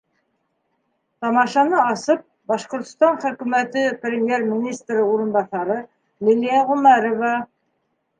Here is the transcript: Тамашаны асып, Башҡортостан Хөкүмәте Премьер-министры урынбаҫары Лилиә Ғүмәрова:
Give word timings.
Тамашаны 1.23 1.81
асып, 1.89 2.23
Башҡортостан 2.51 3.19
Хөкүмәте 3.25 3.83
Премьер-министры 4.05 5.05
урынбаҫары 5.11 5.77
Лилиә 6.29 6.65
Ғүмәрова: 6.71 7.31